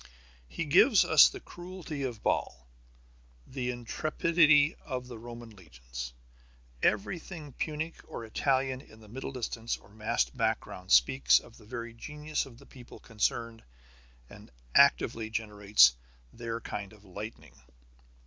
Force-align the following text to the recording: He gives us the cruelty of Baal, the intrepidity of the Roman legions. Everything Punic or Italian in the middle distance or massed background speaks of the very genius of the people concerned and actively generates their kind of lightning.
He 0.47 0.65
gives 0.65 1.05
us 1.05 1.29
the 1.29 1.39
cruelty 1.39 2.01
of 2.01 2.23
Baal, 2.23 2.67
the 3.45 3.69
intrepidity 3.69 4.73
of 4.83 5.05
the 5.05 5.19
Roman 5.19 5.51
legions. 5.51 6.13
Everything 6.81 7.53
Punic 7.53 7.97
or 8.07 8.25
Italian 8.25 8.81
in 8.81 8.99
the 8.99 9.07
middle 9.07 9.31
distance 9.31 9.77
or 9.77 9.89
massed 9.89 10.35
background 10.35 10.91
speaks 10.91 11.39
of 11.39 11.55
the 11.57 11.65
very 11.65 11.93
genius 11.93 12.47
of 12.47 12.57
the 12.57 12.65
people 12.65 12.97
concerned 12.97 13.63
and 14.27 14.49
actively 14.73 15.29
generates 15.29 15.95
their 16.33 16.59
kind 16.59 16.93
of 16.93 17.05
lightning. 17.05 17.53